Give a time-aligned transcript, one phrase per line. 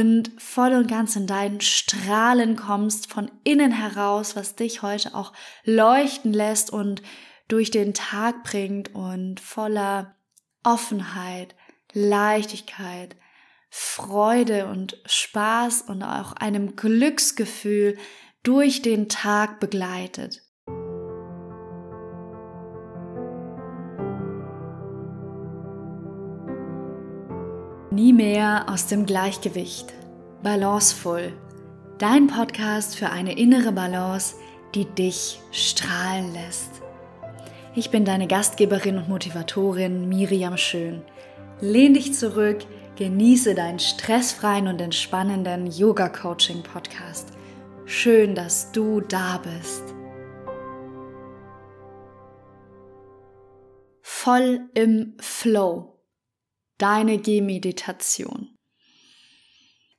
[0.00, 5.32] und voll und ganz in deinen Strahlen kommst von innen heraus, was dich heute auch
[5.64, 7.02] leuchten lässt und
[7.48, 10.16] durch den Tag bringt und voller
[10.62, 11.54] Offenheit,
[11.92, 13.16] Leichtigkeit,
[13.68, 17.96] Freude und Spaß und auch einem Glücksgefühl
[18.42, 20.42] durch den Tag begleitet.
[28.00, 29.92] Nie mehr aus dem Gleichgewicht.
[30.42, 31.34] Balancevoll.
[31.98, 34.36] Dein Podcast für eine innere Balance,
[34.74, 36.80] die dich strahlen lässt.
[37.74, 41.02] Ich bin deine Gastgeberin und Motivatorin Miriam Schön.
[41.60, 42.60] Lehn dich zurück,
[42.96, 47.28] genieße deinen stressfreien und entspannenden Yoga-Coaching-Podcast.
[47.84, 49.82] Schön, dass du da bist.
[54.00, 55.99] Voll im Flow
[56.80, 58.56] deine Gehmeditation.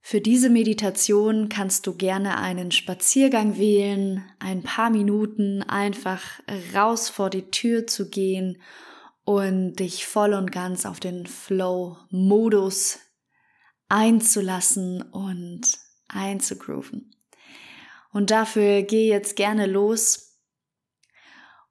[0.00, 6.40] Für diese Meditation kannst du gerne einen Spaziergang wählen, ein paar Minuten einfach
[6.74, 8.62] raus vor die Tür zu gehen
[9.24, 13.00] und dich voll und ganz auf den Flow-Modus
[13.90, 15.60] einzulassen und
[16.08, 17.14] einzugrooven.
[18.10, 20.40] Und dafür geh jetzt gerne los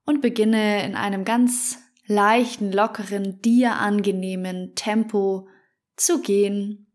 [0.05, 5.47] und beginne in einem ganz leichten, lockeren, dir angenehmen Tempo
[5.95, 6.91] zu gehen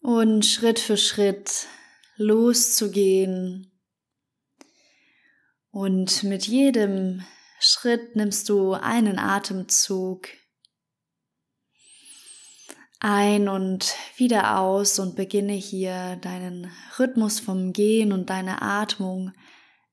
[0.00, 1.66] und Schritt für Schritt
[2.16, 3.68] loszugehen.
[5.70, 7.24] Und mit jedem
[7.58, 10.28] Schritt nimmst du einen Atemzug
[13.04, 19.32] ein und wieder aus und beginne hier deinen Rhythmus vom Gehen und deine Atmung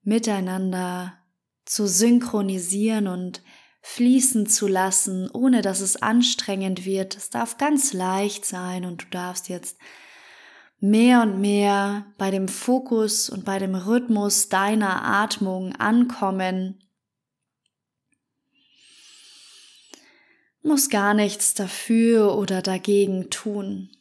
[0.04, 1.19] miteinander
[1.70, 3.44] zu synchronisieren und
[3.82, 7.16] fließen zu lassen, ohne dass es anstrengend wird.
[7.16, 9.78] Es darf ganz leicht sein und du darfst jetzt
[10.80, 16.84] mehr und mehr bei dem Fokus und bei dem Rhythmus deiner Atmung ankommen.
[20.64, 23.92] Muss gar nichts dafür oder dagegen tun.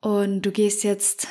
[0.00, 1.28] Und du gehst jetzt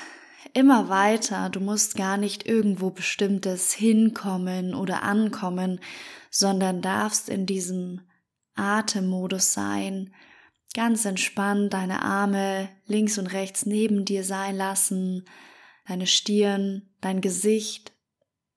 [0.60, 1.50] immer weiter.
[1.50, 5.80] Du musst gar nicht irgendwo bestimmtes hinkommen oder ankommen,
[6.30, 8.02] sondern darfst in diesem
[8.56, 10.14] Atemmodus sein,
[10.74, 15.26] ganz entspannt deine Arme links und rechts neben dir sein lassen,
[15.88, 17.94] deine Stirn, dein Gesicht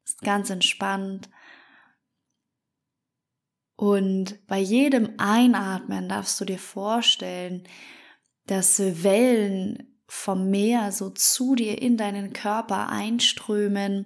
[0.04, 1.30] ist ganz entspannt.
[3.76, 7.62] Und bei jedem Einatmen darfst du dir vorstellen,
[8.46, 14.04] dass Wellen vom Meer so zu dir in deinen Körper einströmen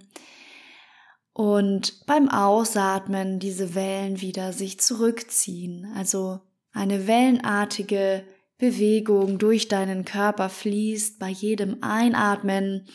[1.32, 5.92] und beim Ausatmen diese Wellen wieder sich zurückziehen.
[5.96, 6.40] Also
[6.72, 8.24] eine wellenartige
[8.56, 12.86] Bewegung durch deinen Körper fließt bei jedem Einatmen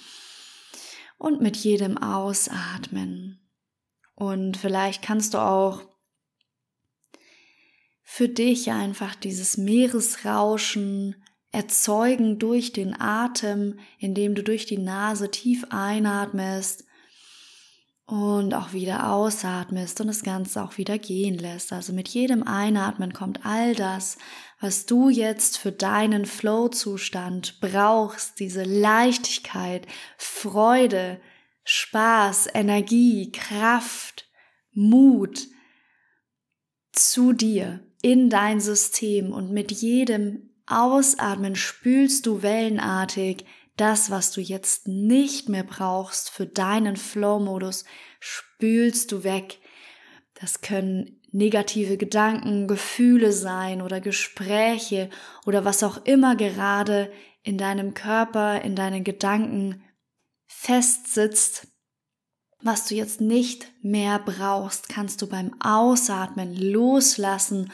[1.18, 3.46] und mit jedem Ausatmen.
[4.16, 5.84] Und vielleicht kannst du auch
[8.04, 15.66] für dich einfach dieses Meeresrauschen erzeugen durch den Atem, indem du durch die Nase tief
[15.70, 16.86] einatmest
[18.06, 21.72] und auch wieder ausatmest und das Ganze auch wieder gehen lässt.
[21.72, 24.18] Also mit jedem Einatmen kommt all das,
[24.60, 31.22] was du jetzt für deinen Flow-Zustand brauchst, diese Leichtigkeit, Freude,
[31.64, 34.30] Spaß, Energie, Kraft,
[34.74, 35.48] Mut
[36.92, 43.46] zu dir in dein System und mit jedem Ausatmen spülst du wellenartig
[43.78, 47.86] das, was du jetzt nicht mehr brauchst für deinen Flow-Modus,
[48.20, 49.60] spülst du weg.
[50.34, 55.10] Das können negative Gedanken, Gefühle sein oder Gespräche
[55.46, 57.12] oder was auch immer gerade
[57.44, 59.84] in deinem Körper, in deinen Gedanken
[60.48, 61.68] festsitzt,
[62.62, 67.72] was du jetzt nicht mehr brauchst, kannst du beim Ausatmen loslassen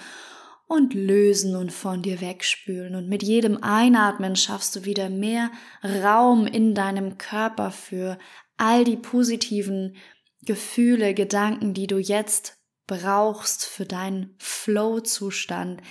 [0.67, 2.95] und lösen und von dir wegspülen.
[2.95, 5.49] Und mit jedem Einatmen schaffst du wieder mehr
[5.83, 8.17] Raum in deinem Körper für
[8.57, 9.95] all die positiven
[10.41, 15.81] Gefühle, Gedanken, die du jetzt brauchst für deinen Flow-Zustand.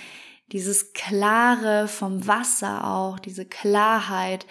[0.51, 4.45] Dieses klare vom Wasser auch, diese Klarheit,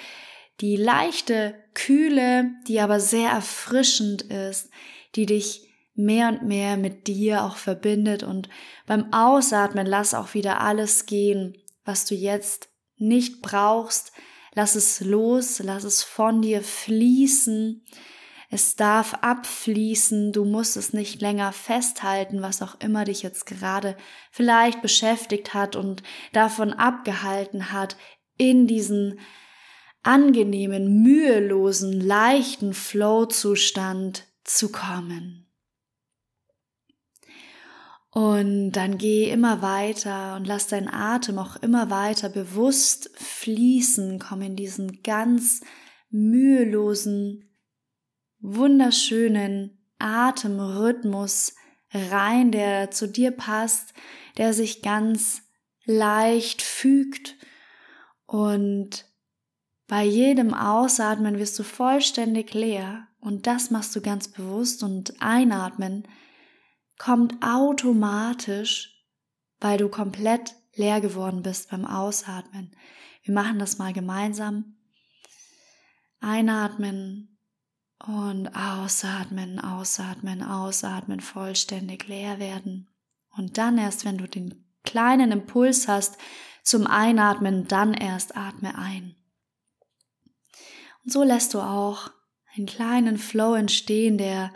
[0.60, 4.70] die leichte Kühle, die aber sehr erfrischend ist,
[5.14, 8.48] die dich mehr und mehr mit dir auch verbindet und
[8.86, 14.12] beim Ausatmen lass auch wieder alles gehen, was du jetzt nicht brauchst.
[14.54, 17.84] Lass es los, lass es von dir fließen.
[18.48, 23.96] Es darf abfließen, du musst es nicht länger festhalten, was auch immer dich jetzt gerade
[24.30, 26.02] vielleicht beschäftigt hat und
[26.32, 27.96] davon abgehalten hat,
[28.38, 29.18] in diesen
[30.02, 35.45] angenehmen, mühelosen, leichten Flow-Zustand zu kommen.
[38.16, 44.18] Und dann geh immer weiter und lass deinen Atem auch immer weiter bewusst fließen.
[44.18, 45.60] Komm in diesen ganz
[46.08, 47.54] mühelosen,
[48.38, 51.56] wunderschönen Atemrhythmus
[51.92, 53.92] rein, der zu dir passt,
[54.38, 55.42] der sich ganz
[55.84, 57.36] leicht fügt.
[58.24, 59.04] Und
[59.88, 63.08] bei jedem Ausatmen wirst du vollständig leer.
[63.20, 66.08] Und das machst du ganz bewusst und einatmen
[66.98, 69.04] kommt automatisch,
[69.60, 72.74] weil du komplett leer geworden bist beim Ausatmen.
[73.22, 74.76] Wir machen das mal gemeinsam.
[76.20, 77.38] Einatmen
[77.98, 82.88] und ausatmen, ausatmen, ausatmen, vollständig leer werden.
[83.36, 86.18] Und dann erst, wenn du den kleinen Impuls hast
[86.62, 89.16] zum Einatmen, dann erst atme ein.
[91.04, 92.10] Und so lässt du auch
[92.56, 94.52] einen kleinen Flow entstehen, der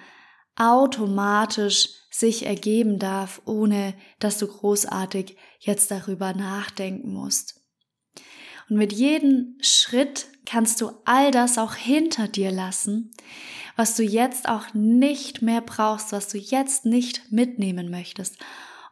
[0.56, 7.60] automatisch sich ergeben darf, ohne dass du großartig jetzt darüber nachdenken musst.
[8.68, 13.10] Und mit jedem Schritt kannst du all das auch hinter dir lassen,
[13.76, 18.36] was du jetzt auch nicht mehr brauchst, was du jetzt nicht mitnehmen möchtest.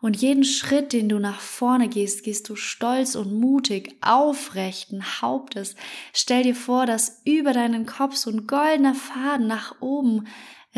[0.01, 5.75] Und jeden Schritt, den du nach vorne gehst, gehst du stolz und mutig, aufrechten Hauptes.
[6.13, 10.29] Stell dir vor, dass über deinen Kopf so ein goldener Faden nach oben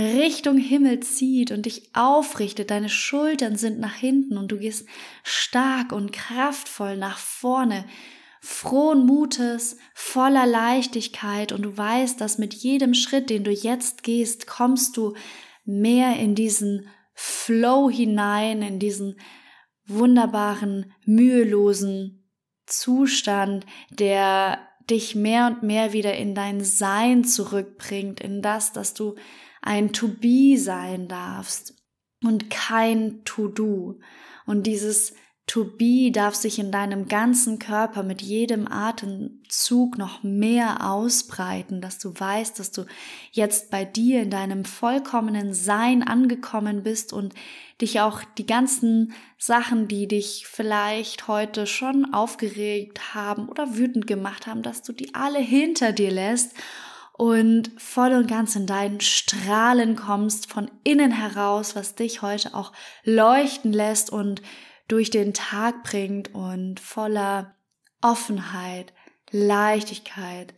[0.00, 4.88] Richtung Himmel zieht und dich aufrichtet, deine Schultern sind nach hinten und du gehst
[5.22, 7.84] stark und kraftvoll nach vorne,
[8.40, 14.46] frohen Mutes, voller Leichtigkeit und du weißt, dass mit jedem Schritt, den du jetzt gehst,
[14.46, 15.14] kommst du
[15.64, 19.20] mehr in diesen Flow hinein, in diesen
[19.86, 22.24] wunderbaren, mühelosen
[22.66, 24.58] Zustand, der
[24.88, 29.16] dich mehr und mehr wieder in dein Sein zurückbringt, in das, dass du
[29.62, 31.74] ein To-Be sein darfst
[32.24, 33.98] und kein To-Do.
[34.46, 35.14] Und dieses
[35.50, 42.12] To-Be darf sich in deinem ganzen Körper mit jedem Atemzug noch mehr ausbreiten, dass du
[42.14, 42.84] weißt, dass du
[43.32, 47.34] jetzt bei dir in deinem vollkommenen Sein angekommen bist und
[47.80, 54.46] dich auch die ganzen Sachen, die dich vielleicht heute schon aufgeregt haben oder wütend gemacht
[54.46, 56.54] haben, dass du die alle hinter dir lässt
[57.20, 62.72] und voll und ganz in deinen Strahlen kommst, von innen heraus, was dich heute auch
[63.04, 64.40] leuchten lässt und
[64.88, 67.54] durch den Tag bringt und voller
[68.00, 68.94] Offenheit,
[69.30, 70.54] Leichtigkeit,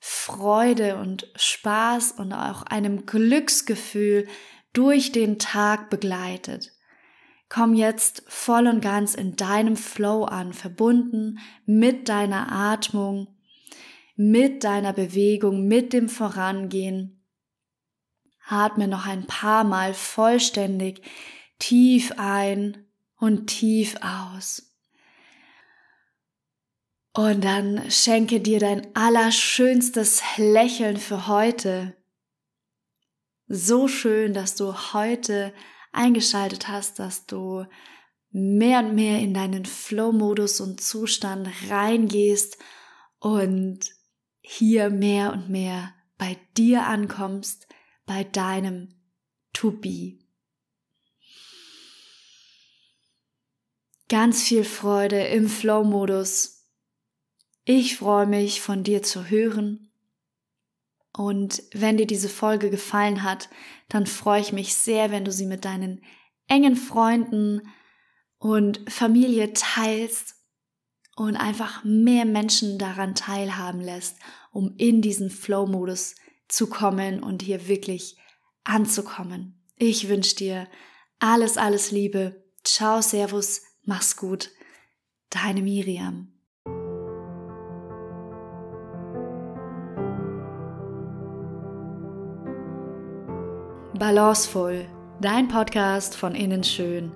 [0.00, 4.28] Freude und Spaß und auch einem Glücksgefühl
[4.74, 6.72] durch den Tag begleitet.
[7.48, 13.28] Komm jetzt voll und ganz in deinem Flow an, verbunden mit deiner Atmung
[14.14, 17.24] mit deiner Bewegung, mit dem Vorangehen.
[18.46, 21.02] Atme noch ein paar Mal vollständig
[21.58, 22.86] tief ein
[23.18, 24.72] und tief aus.
[27.14, 31.96] Und dann schenke dir dein allerschönstes Lächeln für heute.
[33.46, 35.52] So schön, dass du heute
[35.92, 37.66] eingeschaltet hast, dass du
[38.30, 42.56] mehr und mehr in deinen Flow-Modus und Zustand reingehst
[43.18, 43.80] und
[44.42, 47.66] hier mehr und mehr bei dir ankommst,
[48.04, 48.94] bei deinem
[49.52, 50.18] To Be.
[54.08, 56.68] Ganz viel Freude im Flow-Modus.
[57.64, 59.90] Ich freue mich, von dir zu hören.
[61.14, 63.48] Und wenn dir diese Folge gefallen hat,
[63.88, 66.04] dann freue ich mich sehr, wenn du sie mit deinen
[66.46, 67.62] engen Freunden
[68.38, 70.41] und Familie teilst
[71.16, 74.16] und einfach mehr Menschen daran teilhaben lässt,
[74.50, 76.14] um in diesen Flow-Modus
[76.48, 78.16] zu kommen und hier wirklich
[78.64, 79.60] anzukommen.
[79.76, 80.68] Ich wünsche dir
[81.18, 82.44] alles, alles Liebe.
[82.64, 84.50] Ciao, Servus, mach's gut.
[85.30, 86.28] Deine Miriam.
[93.98, 94.88] Balancevoll,
[95.20, 97.12] dein Podcast von innen schön.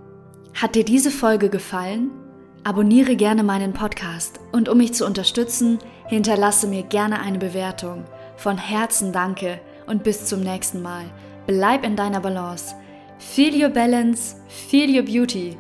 [0.55, 2.26] Hat dir diese Folge gefallen?
[2.67, 8.03] Abonniere gerne meinen Podcast und um mich zu unterstützen, hinterlasse mir gerne eine Bewertung.
[8.37, 11.05] Von Herzen danke und bis zum nächsten Mal.
[11.47, 12.75] Bleib in deiner Balance.
[13.21, 15.57] Feel your balance, feel your beauty